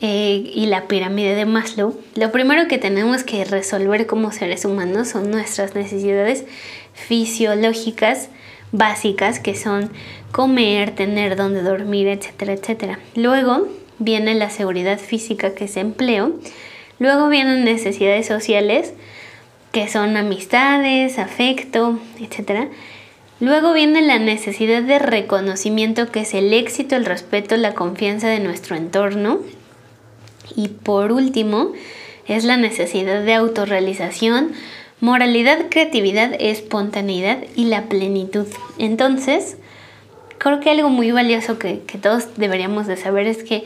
[0.00, 5.08] eh, y la pirámide de Maslow, lo primero que tenemos que resolver como seres humanos
[5.08, 6.44] son nuestras necesidades
[6.94, 8.28] fisiológicas
[8.72, 9.90] básicas que son
[10.32, 12.98] comer, tener donde dormir, etcétera, etcétera.
[13.14, 16.32] Luego viene la seguridad física que es empleo.
[16.98, 18.92] Luego vienen necesidades sociales
[19.72, 22.68] que son amistades, afecto, etc.
[23.40, 28.40] Luego viene la necesidad de reconocimiento, que es el éxito, el respeto, la confianza de
[28.40, 29.38] nuestro entorno.
[30.56, 31.72] Y por último,
[32.26, 34.52] es la necesidad de autorrealización,
[35.00, 38.46] moralidad, creatividad, espontaneidad y la plenitud.
[38.78, 39.56] Entonces,
[40.38, 43.64] creo que algo muy valioso que, que todos deberíamos de saber es que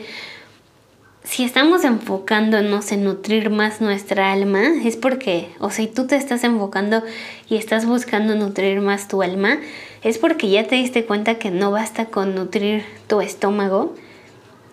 [1.23, 6.43] si estamos enfocándonos en nutrir más nuestra alma, es porque, o sea, tú te estás
[6.43, 7.01] enfocando
[7.49, 9.59] y estás buscando nutrir más tu alma,
[10.03, 13.95] es porque ya te diste cuenta que no basta con nutrir tu estómago.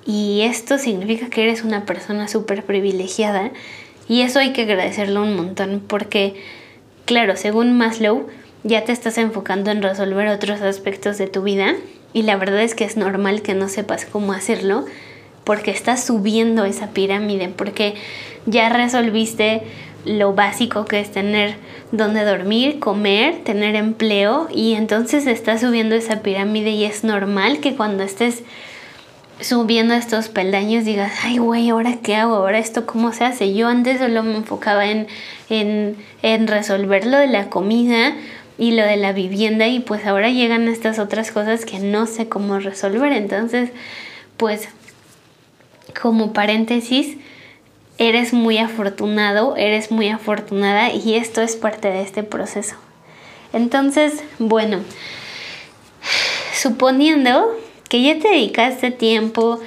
[0.05, 3.53] Y esto significa que eres una persona súper privilegiada.
[4.11, 6.35] Y eso hay que agradecerlo un montón porque,
[7.05, 8.27] claro, según Maslow,
[8.65, 11.77] ya te estás enfocando en resolver otros aspectos de tu vida.
[12.13, 14.85] Y la verdad es que es normal que no sepas cómo hacerlo
[15.45, 17.95] porque estás subiendo esa pirámide, porque
[18.47, 19.63] ya resolviste
[20.05, 21.55] lo básico que es tener
[21.93, 27.77] donde dormir, comer, tener empleo y entonces estás subiendo esa pirámide y es normal que
[27.77, 28.43] cuando estés
[29.41, 32.35] subiendo estos peldaños digas, ay güey, ¿ahora qué hago?
[32.35, 33.55] ¿Ahora esto cómo se hace?
[33.55, 35.07] Yo antes solo me enfocaba en,
[35.49, 38.15] en, en resolver lo de la comida
[38.59, 42.29] y lo de la vivienda y pues ahora llegan estas otras cosas que no sé
[42.29, 43.13] cómo resolver.
[43.13, 43.71] Entonces,
[44.37, 44.69] pues
[46.01, 47.17] como paréntesis,
[47.99, 52.77] eres muy afortunado, eres muy afortunada y esto es parte de este proceso.
[53.53, 54.81] Entonces, bueno,
[56.55, 57.57] suponiendo
[57.91, 59.61] que ya te dedicaste tiempo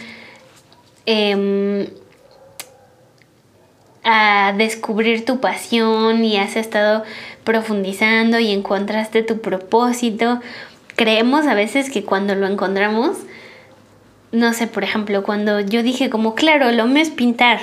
[1.06, 1.88] em,
[4.04, 7.04] a descubrir tu pasión y has estado
[7.44, 10.40] profundizando y encontraste tu propósito,
[10.96, 13.18] creemos a veces que cuando lo encontramos,
[14.32, 17.60] no sé, por ejemplo, cuando yo dije como, claro, lo mío es pintar,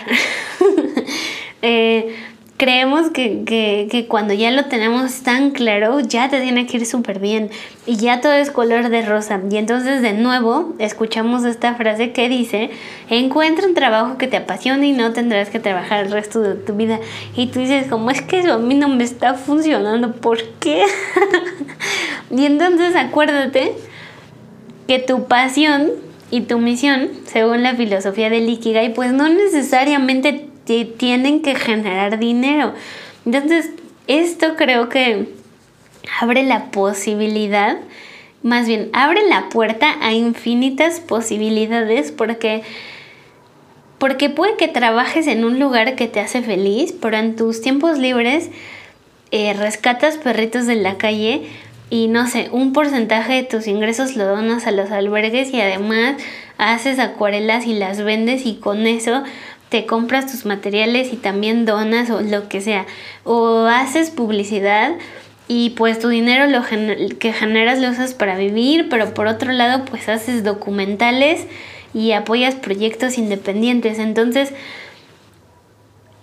[1.63, 2.15] eh,
[2.61, 7.19] creemos que, que, cuando ya lo tenemos tan claro, ya te tiene que ir súper
[7.19, 7.49] bien
[7.87, 9.41] y ya todo es color de rosa.
[9.51, 12.69] Y entonces de nuevo escuchamos esta frase que dice,
[13.09, 16.75] encuentra un trabajo que te apasione y no tendrás que trabajar el resto de tu
[16.75, 17.01] vida.
[17.35, 20.85] Y tú dices, como es que eso a mí no me está funcionando, ¿por qué?
[22.31, 23.73] y entonces acuérdate
[24.87, 25.93] que tu pasión
[26.31, 30.50] y tu misión, según la filosofía del Ikigai, pues no necesariamente te
[30.97, 32.75] tienen que generar dinero.
[33.27, 33.71] Entonces,
[34.07, 35.29] esto creo que
[36.21, 37.79] abre la posibilidad,
[38.43, 42.63] más bien, abre la puerta a infinitas posibilidades porque
[43.99, 47.99] porque puede que trabajes en un lugar que te hace feliz, pero en tus tiempos
[47.99, 48.49] libres
[49.31, 51.43] eh, rescatas perritos de la calle
[51.91, 56.17] y no sé, un porcentaje de tus ingresos lo donas a los albergues y además
[56.57, 59.23] haces acuarelas y las vendes y con eso
[59.71, 62.87] te compras tus materiales y también donas o lo que sea.
[63.25, 64.93] O haces publicidad
[65.49, 66.63] y pues tu dinero lo
[67.19, 71.47] que generas lo usas para vivir, pero por otro lado pues haces documentales
[71.95, 73.99] y apoyas proyectos independientes.
[73.99, 74.53] Entonces,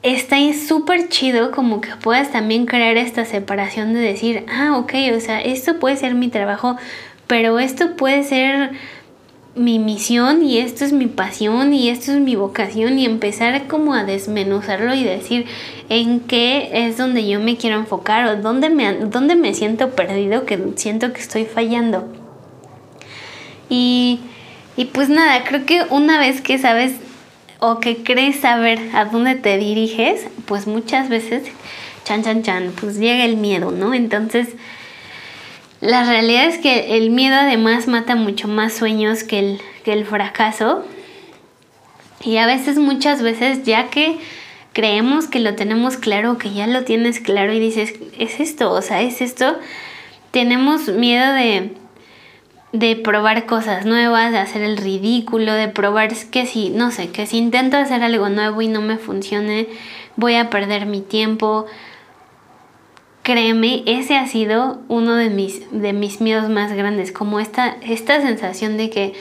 [0.04, 5.20] está súper chido como que puedas también crear esta separación de decir, ah, ok, o
[5.20, 6.78] sea, esto puede ser mi trabajo,
[7.28, 8.72] pero esto puede ser
[9.58, 13.94] mi misión y esto es mi pasión y esto es mi vocación y empezar como
[13.94, 15.46] a desmenuzarlo y decir
[15.90, 20.46] en qué es donde yo me quiero enfocar o dónde me, dónde me siento perdido,
[20.46, 22.08] que siento que estoy fallando.
[23.70, 24.20] Y
[24.78, 26.94] Y pues nada, creo que una vez que sabes
[27.60, 31.44] o que crees saber a dónde te diriges, pues muchas veces,
[32.06, 33.96] chan, chan, chan, pues llega el miedo, ¿no?
[33.96, 34.50] Entonces,
[35.82, 40.06] la realidad es que el miedo además mata mucho más sueños que el, que el
[40.06, 40.86] fracaso.
[42.24, 44.18] Y a veces, muchas veces, ya que
[44.74, 48.82] creemos que lo tenemos claro, que ya lo tienes claro y dices, es esto, o
[48.82, 49.58] sea, es esto,
[50.32, 51.72] tenemos miedo de
[52.74, 57.26] de probar cosas nuevas, de hacer el ridículo, de probar que si, no sé, que
[57.26, 59.68] si intento hacer algo nuevo y no me funcione,
[60.16, 61.66] voy a perder mi tiempo.
[63.28, 68.22] Créeme, ese ha sido uno de mis, de mis miedos más grandes, como esta, esta
[68.22, 69.14] sensación de que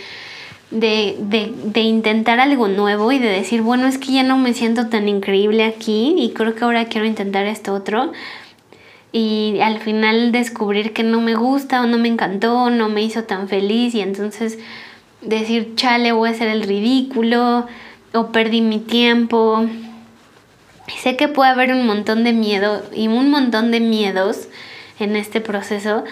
[0.71, 4.55] de, de, de, intentar algo nuevo y de decir, bueno, es que ya no me
[4.55, 8.13] siento tan increíble aquí y creo que ahora quiero intentar esto otro
[9.11, 13.25] y al final descubrir que no me gusta o no me encantó, no me hizo
[13.25, 14.61] tan feliz y entonces
[15.21, 17.67] decir, chale, voy a hacer el ridículo
[18.15, 19.67] o perdí mi tiempo.
[21.03, 24.49] Sé que puede haber un montón de miedo y un montón de miedos
[24.99, 26.05] en este proceso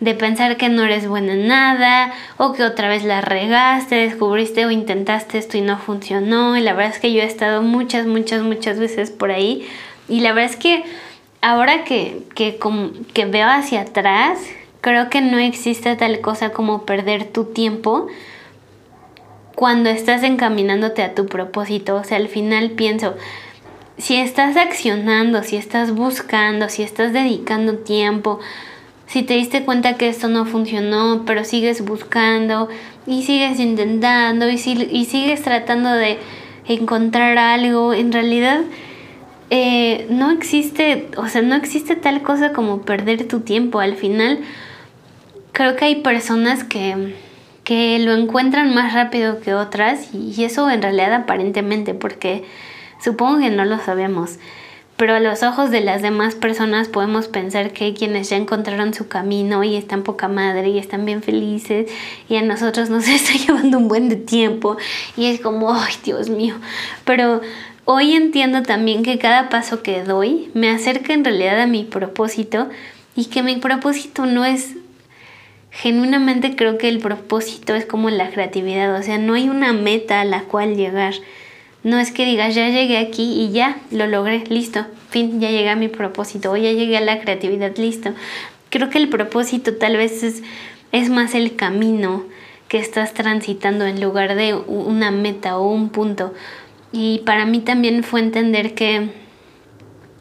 [0.00, 4.64] de pensar que no eres buena en nada o que otra vez la regaste, descubriste
[4.64, 6.56] o intentaste esto y no funcionó.
[6.56, 9.66] Y la verdad es que yo he estado muchas, muchas, muchas veces por ahí
[10.08, 10.84] y la verdad es que
[11.40, 12.58] ahora que, que,
[13.12, 14.38] que veo hacia atrás,
[14.80, 18.06] creo que no existe tal cosa como perder tu tiempo
[19.54, 21.96] cuando estás encaminándote a tu propósito.
[21.96, 23.16] O sea, al final pienso,
[23.98, 28.38] si estás accionando, si estás buscando, si estás dedicando tiempo,
[29.06, 32.68] si te diste cuenta que esto no funcionó, pero sigues buscando
[33.06, 36.18] y sigues intentando y, sigues tratando de
[36.66, 38.60] encontrar algo, en realidad
[39.50, 43.80] eh, no existe, o sea, no existe tal cosa como perder tu tiempo.
[43.80, 44.40] Al final,
[45.52, 47.14] creo que hay personas que,
[47.64, 52.44] que lo encuentran más rápido que otras y eso en realidad aparentemente, porque
[53.02, 54.38] supongo que no lo sabemos.
[54.96, 59.06] Pero a los ojos de las demás personas podemos pensar que quienes ya encontraron su
[59.06, 61.88] camino y están poca madre y están bien felices
[62.28, 64.76] y a nosotros nos está llevando un buen de tiempo
[65.16, 66.56] y es como, ay Dios mío.
[67.04, 67.40] Pero
[67.90, 72.68] Hoy entiendo también que cada paso que doy me acerca en realidad a mi propósito
[73.16, 74.74] y que mi propósito no es
[75.70, 80.20] genuinamente creo que el propósito es como la creatividad, o sea, no hay una meta
[80.20, 81.14] a la cual llegar.
[81.84, 85.70] No es que digas, ya llegué aquí y ya, lo logré, listo, fin, ya llegué
[85.70, 88.10] a mi propósito, o ya llegué a la creatividad, listo.
[88.70, 90.42] Creo que el propósito tal vez es,
[90.92, 92.24] es más el camino
[92.68, 96.34] que estás transitando en lugar de una meta o un punto.
[96.92, 99.10] Y para mí también fue entender que,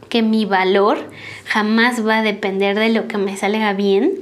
[0.09, 1.09] que mi valor
[1.45, 4.13] jamás va a depender de lo que me salga bien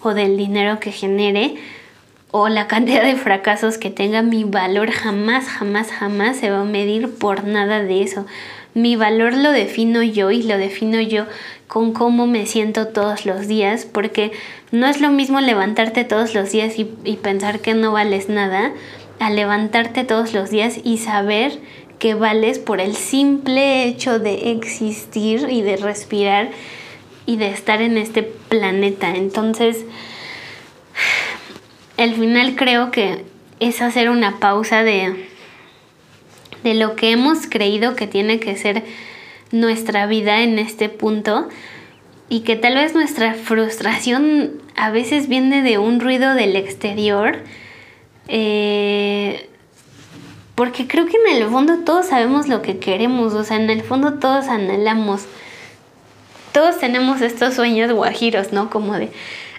[0.00, 1.56] o del dinero que genere
[2.38, 4.20] o la cantidad de fracasos que tenga.
[4.20, 8.26] Mi valor jamás, jamás, jamás se va a medir por nada de eso.
[8.74, 11.24] Mi valor lo defino yo y lo defino yo
[11.66, 14.32] con cómo me siento todos los días, porque
[14.70, 16.84] no es lo mismo levantarte todos los días y,
[17.16, 18.72] pensar que no vales nada,
[19.18, 21.58] a levantarte todos los días y saber
[21.98, 26.50] que vales por el simple hecho de existir y de respirar
[27.24, 29.16] y de estar en este planeta.
[29.16, 29.86] Entonces,
[31.96, 33.24] al final creo que
[33.60, 35.26] es hacer una pausa de,
[36.62, 38.84] de lo que hemos creído que tiene que ser
[39.52, 41.48] nuestra vida en este punto
[42.28, 47.38] y que tal vez nuestra frustración a veces viene de un ruido del exterior.
[48.28, 49.48] Eh,
[50.56, 53.82] porque creo que en el fondo todos sabemos lo que queremos, o sea, en el
[53.82, 55.26] fondo todos anhelamos.
[56.52, 58.70] Todos tenemos estos sueños guajiros, ¿no?
[58.70, 59.10] Como de,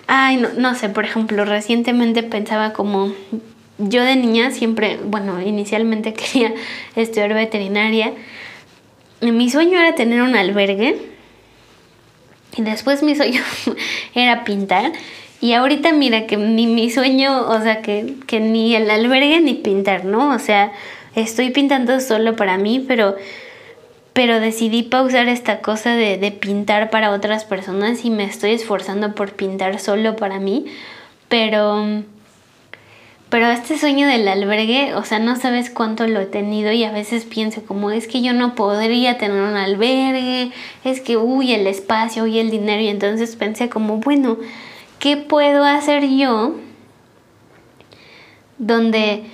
[0.07, 3.13] ay, no, no sé, por ejemplo, recientemente pensaba como,
[3.77, 6.53] yo de niña siempre, bueno, inicialmente quería
[6.95, 8.13] estudiar veterinaria.
[9.21, 10.97] Mi sueño era tener un albergue.
[12.55, 13.41] Y después mi sueño
[14.15, 14.91] era pintar.
[15.39, 19.53] Y ahorita mira que ni mi sueño, o sea, que, que ni el albergue ni
[19.53, 20.33] pintar, ¿no?
[20.33, 20.71] O sea,
[21.13, 23.15] estoy pintando solo para mí, pero,
[24.17, 29.13] pero decidí pausar esta cosa de, de pintar para otras personas y me estoy esforzando
[29.13, 30.65] por pintar solo para mí.
[31.29, 32.01] Pero,
[33.29, 36.91] pero este sueño del albergue, o sea, no sabes cuánto lo he tenido y a
[36.91, 40.51] veces pienso como es que yo no podría tener un albergue,
[40.83, 42.81] es que, uy, el espacio y el dinero.
[42.81, 44.37] Y entonces pensé como, bueno,
[44.97, 46.55] ¿qué puedo hacer yo
[48.57, 49.25] donde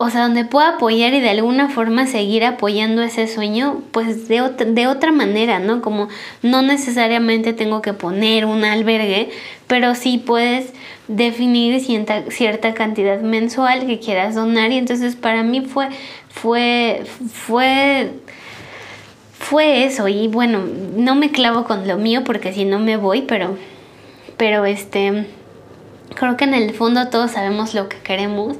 [0.00, 4.48] o sea, donde pueda apoyar y de alguna forma seguir apoyando ese sueño, pues de,
[4.48, 5.82] de otra manera, ¿no?
[5.82, 6.08] Como
[6.40, 9.30] no necesariamente tengo que poner un albergue,
[9.66, 10.72] pero sí puedes
[11.08, 15.88] definir cierta, cierta cantidad mensual que quieras donar y entonces para mí fue,
[16.28, 18.12] fue, fue,
[19.36, 20.60] fue eso y bueno,
[20.96, 23.56] no me clavo con lo mío porque si no me voy, pero,
[24.36, 25.26] pero este
[26.18, 28.56] creo que en el fondo todos sabemos lo que queremos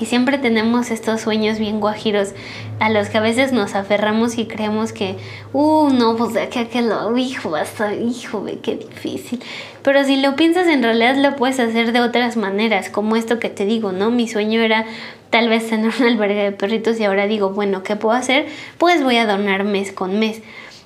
[0.00, 2.30] y siempre tenemos estos sueños bien guajiros
[2.78, 5.16] a los que a veces nos aferramos y creemos que,
[5.52, 9.42] uh, no, pues de aquí a que lo, hijo, basta, hijo, ve qué difícil.
[9.82, 13.50] Pero si lo piensas en realidad lo puedes hacer de otras maneras, como esto que
[13.50, 14.10] te digo, ¿no?
[14.10, 14.86] Mi sueño era
[15.30, 18.46] tal vez tener un albergue de perritos y ahora digo, bueno, ¿qué puedo hacer?
[18.78, 20.40] Pues voy a donar mes con mes.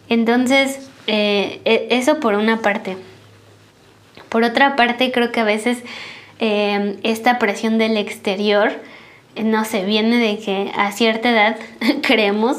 [0.09, 2.97] Entonces, eh, e, eso por una parte.
[4.29, 5.85] Por otra parte, creo que a veces
[6.39, 8.73] Em, esta presión del exterior,
[9.37, 11.57] no sé, viene de que a cierta edad
[12.03, 12.59] creemos,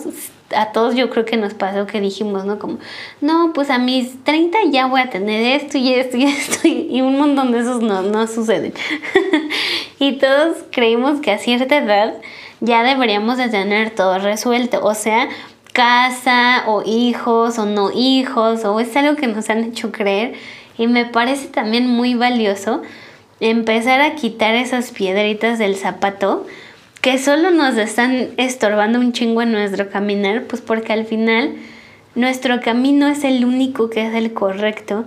[0.55, 2.57] a todos yo creo que nos pasó que dijimos, ¿no?
[2.57, 2.77] Como,
[3.19, 7.01] no, pues a mis 30 ya voy a tener esto y esto y esto y
[7.01, 8.73] un montón de esos no, no suceden.
[9.99, 12.13] y todos creímos que a cierta edad
[12.61, 15.27] ya deberíamos de tener todo resuelto, o sea,
[15.73, 20.35] casa o hijos o no hijos, o es algo que nos han hecho creer
[20.77, 22.81] y me parece también muy valioso
[23.39, 26.45] empezar a quitar esas piedritas del zapato
[27.01, 31.55] que solo nos están estorbando un chingo en nuestro caminar, pues porque al final
[32.15, 35.05] nuestro camino es el único que es el correcto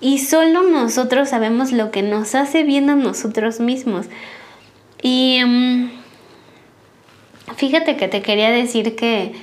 [0.00, 4.06] y solo nosotros sabemos lo que nos hace bien a nosotros mismos.
[5.02, 5.90] Y mm,
[7.56, 9.34] fíjate que te quería decir que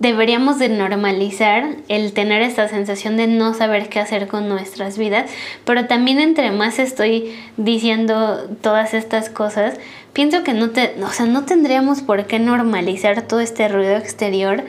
[0.00, 5.30] deberíamos de normalizar el tener esta sensación de no saber qué hacer con nuestras vidas,
[5.64, 9.74] pero también entre más estoy diciendo todas estas cosas,
[10.12, 14.62] pienso que no te, o sea, no tendríamos por qué normalizar todo este ruido exterior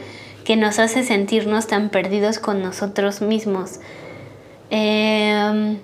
[0.46, 3.80] que nos hace sentirnos tan perdidos con nosotros mismos.
[4.72, 5.78] Em,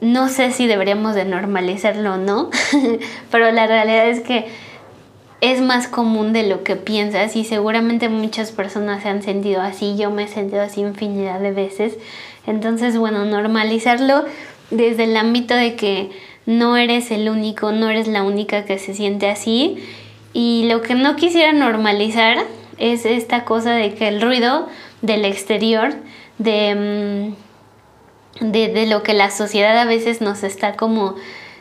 [0.00, 2.50] no sé si deberíamos de normalizarlo o no,
[3.30, 4.46] pero la realidad es que
[5.40, 9.96] es más común de lo que piensas y seguramente muchas personas se han sentido así,
[9.96, 11.96] yo me he sentido así infinidad de veces.
[12.46, 14.24] Entonces, bueno, normalizarlo
[14.70, 16.10] desde el ámbito de que
[16.46, 19.78] no eres el único, no eres la única que se siente así.
[20.32, 22.38] Y lo que no quisiera normalizar
[22.78, 24.68] es esta cosa de que el ruido
[25.02, 25.94] del exterior,
[26.38, 27.34] de,
[28.40, 31.16] mm, de, lo que la sociedad a veces nos está como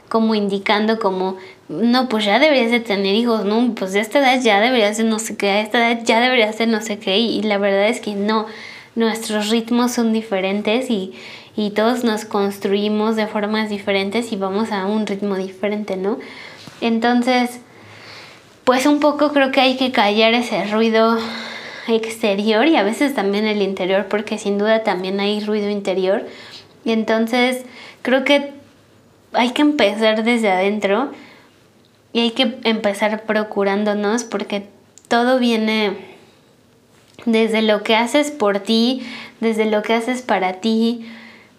[0.09, 1.37] como indicando como,
[1.69, 5.19] no, pues ya deberías de tener hijos, no, pues esta edad ya deberías de no
[5.19, 8.01] sé qué, a esta edad ya deberías de no sé qué, y, la verdad es
[8.01, 8.47] que no,
[8.95, 11.13] nuestros ritmos son diferentes y,
[11.55, 16.17] y todos nos construimos de formas diferentes y vamos a un ritmo diferente, ¿no?
[16.81, 17.59] Entonces,
[18.63, 21.17] pues un poco creo que hay que callar ese ruido
[21.87, 26.25] exterior y a veces también el interior, porque sin duda también hay ruido interior.
[26.83, 27.63] Y entonces
[28.01, 28.51] creo que
[29.33, 31.11] hay que empezar desde adentro
[32.13, 34.67] y hay que empezar procurándonos porque
[35.07, 35.97] todo viene
[37.25, 39.03] desde lo que haces por ti,
[39.39, 41.05] desde lo que haces para ti,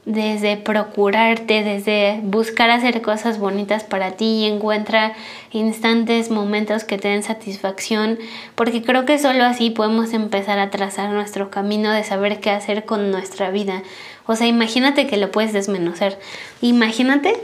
[0.07, 5.13] desde procurarte, desde buscar hacer cosas bonitas para ti y encuentra
[5.53, 8.19] instantes, momentos que te den satisfacción,
[8.55, 12.87] porque creo que solo así podemos empezar a trazar nuestro camino de saber qué hacer
[12.87, 13.83] con nuestra vida.
[14.27, 16.19] O sea, imagínate que lo puedes desmenuzar.
[16.61, 17.35] Imagínate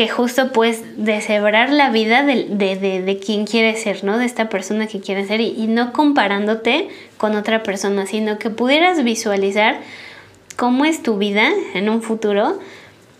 [0.00, 4.16] que justo puedes deshebrar la vida de, de, de, quien quieres ser, ¿no?
[4.16, 6.88] De esta persona que quieres ser y, y, no comparándote
[7.18, 9.78] con otra persona, sino que pudieras visualizar
[10.56, 12.58] cómo es tu vida en un futuro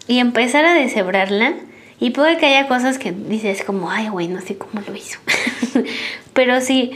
[0.07, 1.53] y empezar a deshebrarla.
[2.01, 5.19] Y puede que haya cosas que dices como, ay, güey, no sé cómo lo hizo.
[6.33, 6.93] Pero si,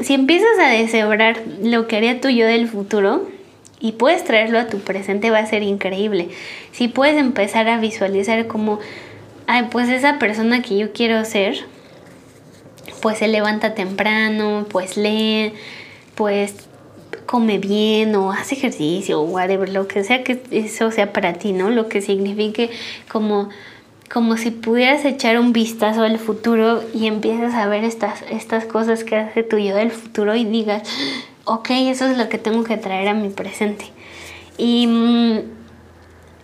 [0.00, 3.28] si empiezas a deshebrar lo que haría tu yo del futuro,
[3.78, 6.28] y puedes traerlo a tu presente va a ser increíble.
[6.72, 8.78] Si puedes empezar a visualizar como
[9.70, 11.64] pues esa persona que yo quiero ser,
[13.02, 15.52] pues se levanta temprano, pues lee,
[16.14, 16.54] pues
[17.26, 21.52] come bien o hace ejercicio o whatever, lo que sea que eso sea para ti,
[21.52, 21.70] ¿no?
[21.70, 22.70] Lo que signifique
[23.10, 23.48] como,
[24.12, 29.04] como si pudieras echar un vistazo al futuro y empiezas a ver estas, estas cosas
[29.04, 30.82] que hace tu yo del futuro y digas,
[31.44, 33.86] ok, eso es lo que tengo que traer a mi presente.
[34.58, 35.38] Y mm,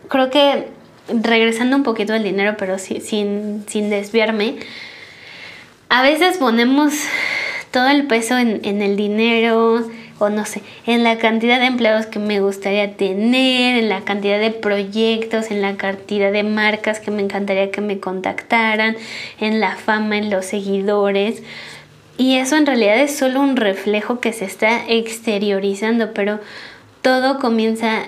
[0.09, 0.76] creo que
[1.09, 4.57] regresando un poquito al dinero, pero sin, sin desviarme,
[5.89, 6.93] a veces ponemos
[7.71, 9.87] todo el peso en, el dinero,
[10.19, 14.41] o no sé, en la cantidad de empleados que me gustaría tener, en la cantidad
[14.41, 18.97] de proyectos, en la cantidad de marcas que me encantaría que me contactaran,
[19.41, 21.43] en la fama, en los seguidores.
[22.19, 26.41] Y eso en realidad es solo un reflejo que se está exteriorizando, pero
[27.03, 28.07] todo comienza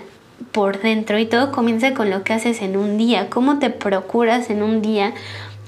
[0.52, 4.50] por dentro y todo comienza con lo que haces en un día, cómo te procuras
[4.50, 5.12] en un día,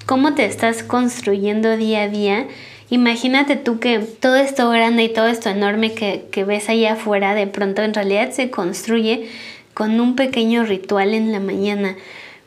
[0.06, 2.46] cómo te estás construyendo día a día
[2.90, 7.46] Imagínate tú que todo esto grande y todo esto enorme que, ves allá afuera de
[7.46, 9.28] pronto en realidad se construye
[9.74, 11.94] con un pequeño ritual en la mañana,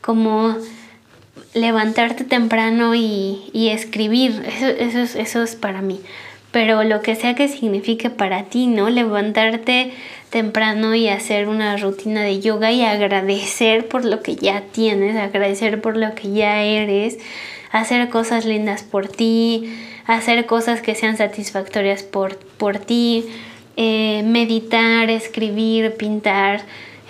[0.02, 0.58] como
[1.54, 6.02] levantarte temprano y, escribir, eso, eso, eso es para mí.
[6.52, 8.90] Pero lo que sea que signifique para ti, ¿no?
[8.90, 9.94] Levantarte
[10.34, 15.80] temprano y hacer una rutina de yoga y agradecer por lo que ya tienes, agradecer
[15.80, 17.20] por lo que ya eres,
[17.72, 19.72] hacer cosas lindas por ti,
[20.08, 23.26] hacer cosas que sean satisfactorias por, por ti,
[23.78, 26.62] eh, meditar, escribir, pintar,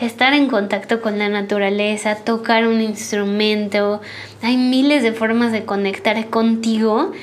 [0.02, 4.02] estar en contacto con la naturaleza, tocar un instrumento.
[4.42, 7.14] Hay miles de formas de conectar contigo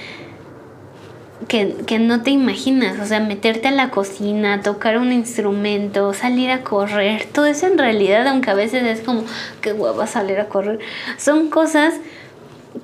[1.51, 3.01] que, no te imaginas.
[3.01, 7.25] O sea, meterte a la cocina, tocar un instrumento, salir a correr.
[7.25, 9.25] Todo eso en realidad, aunque a veces es como,
[9.61, 10.79] qué hueva salir a correr.
[11.19, 11.95] Son cosas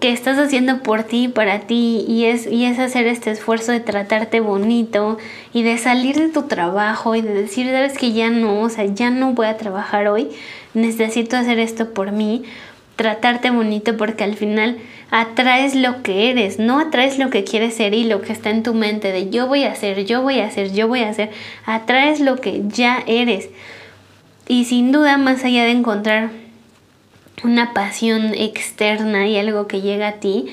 [0.00, 3.78] que estás haciendo por ti, para ti, y es, y es hacer este esfuerzo de
[3.78, 5.16] tratarte bonito
[5.52, 8.84] y de salir de tu trabajo y de decir, sabes que ya no, o sea,
[8.86, 10.30] ya no voy a trabajar hoy,
[10.74, 12.42] necesito hacer esto por mí,
[12.96, 14.76] tratarte bonito porque al final
[15.10, 18.62] atraes lo que eres, no atraes lo que quieres ser y lo que está en
[18.62, 21.30] tu mente de yo voy a hacer, yo voy a hacer, yo voy a hacer,
[21.64, 23.48] atraes lo que ya eres.
[24.48, 26.30] Y sin duda, más allá de encontrar
[27.44, 30.46] una pasión externa y algo que llega a ti,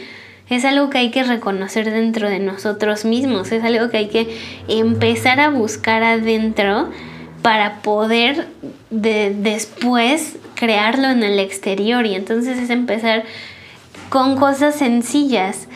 [0.49, 4.37] es algo que hay que reconocer dentro de nosotros mismos, es algo que hay que
[4.67, 6.89] empezar a buscar adentro
[7.41, 8.47] para poder
[8.89, 12.05] después crearlo en el exterior.
[12.05, 13.23] Y entonces es empezar
[14.13, 15.67] con cosas sencillas.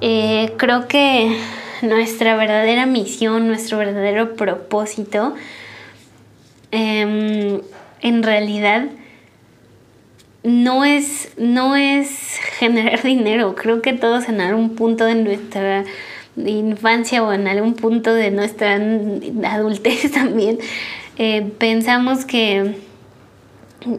[0.00, 1.36] Eh, creo que
[1.82, 5.34] nuestra verdadera misión, nuestro verdadero propósito,
[6.70, 7.60] em,
[8.00, 8.84] en realidad
[10.44, 13.56] no es, no es generar dinero.
[13.56, 15.82] Creo que todos en algún punto de nuestra
[16.36, 18.78] infancia o en algún punto de nuestra
[19.46, 20.60] adultez también
[21.18, 22.76] eh, pensamos que,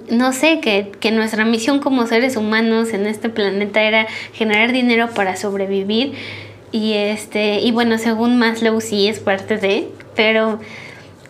[0.09, 5.09] no sé, que, que, nuestra misión como seres humanos en este planeta era generar dinero
[5.15, 6.13] para sobrevivir.
[6.71, 10.59] Y este, y bueno, según Maslow sí es parte de, pero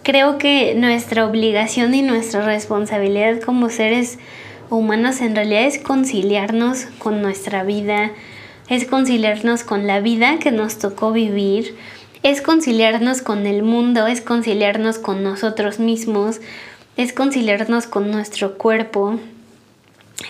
[0.04, 4.20] creo que nuestra obligación y nuestra responsabilidad como seres
[4.70, 8.12] humanos en realidad es conciliarnos con nuestra vida,
[8.70, 11.76] es conciliarnos con la vida que nos tocó vivir,
[12.24, 16.40] es conciliarnos con el mundo, es conciliarnos con nosotros mismos,
[17.02, 19.20] es conciliarnos con nuestro cuerpo,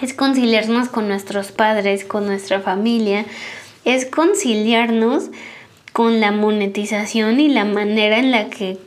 [0.02, 3.26] es conciliarnos con nuestros padres, con nuestra familia,
[3.84, 5.26] es conciliarnos
[5.92, 8.78] con la monetización y la manera en la que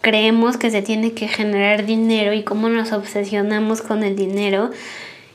[0.00, 4.70] creemos que se tiene que generar dinero y cómo nos obsesionamos con el dinero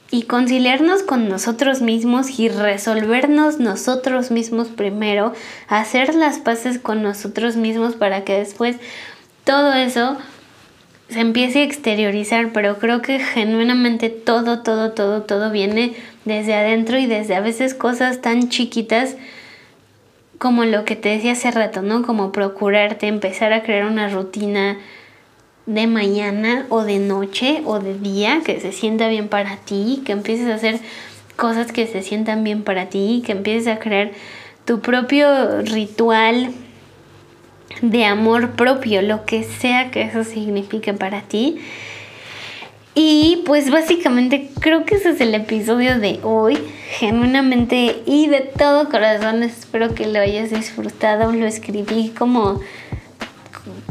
[0.09, 5.33] y conciliarnos con nosotros mismos y resolvernos nosotros mismos primero,
[5.67, 8.77] hacer las paces con nosotros mismos para que después
[9.43, 10.17] todo eso
[11.09, 15.93] se empiece a exteriorizar, pero creo que genuinamente todo, todo, todo, todo viene
[16.25, 19.15] desde adentro y desde a veces cosas tan chiquitas
[20.37, 22.03] como lo que te decía hace rato, ¿no?
[22.03, 24.77] Como procurarte empezar a crear una rutina
[25.65, 30.11] de mañana o de noche o de día que se sienta bien para ti, que
[30.11, 30.79] empieces a hacer
[31.35, 34.11] cosas que se sientan bien para ti, que empieces a crear
[34.65, 36.53] tu propio ritual
[37.81, 41.59] de amor propio, lo que sea que eso signifique para ti.
[42.95, 46.59] Y pues básicamente creo que ese es el episodio de hoy.
[46.91, 51.31] Genuinamente y de todo corazón espero que lo hayas disfrutado.
[51.31, 52.59] Lo escribí como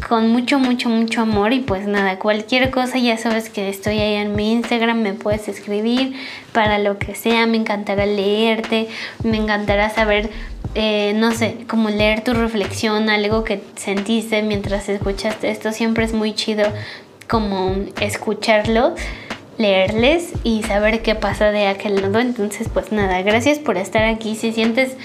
[0.09, 1.53] con mucho, mucho, mucho amor.
[1.53, 5.01] Y pues nada, cualquier cosa ya sabes que estoy ahí en mi Instagram.
[5.01, 6.15] Me puedes escribir
[6.53, 7.47] para lo que sea.
[7.47, 8.89] Me encantará leerte.
[9.23, 10.31] Me encantará saber
[10.75, 16.15] eh, no sé, como leer tu reflexión, algo que sentiste mientras escuchaste esto, siempre es
[16.15, 16.65] muy chido
[17.29, 18.95] como escucharlos,
[19.59, 22.21] leerles y saber qué pasa de aquel lado.
[22.21, 24.35] Entonces, pues nada, gracias por estar aquí.
[24.35, 24.97] Si sientes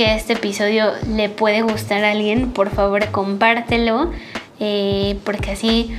[0.00, 4.10] que este episodio le puede gustar a alguien, por favor compártelo,
[4.58, 5.94] eh, porque así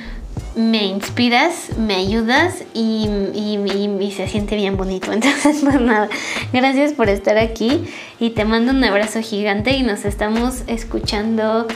[0.55, 5.11] me inspiras, me ayudas y, y, se siente bien bonito.
[5.13, 6.09] Entonces, pues nada,
[6.51, 7.83] gracias por estar aquí
[8.19, 11.67] y te mando un abrazo gigante y nos estamos escuchando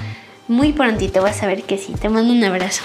[0.48, 1.94] Muy prontito vas a ver que sí.
[1.94, 2.82] Te mando un abrazo.